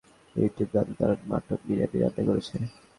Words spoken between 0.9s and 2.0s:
দারুণ মাটন বিরিয়ানি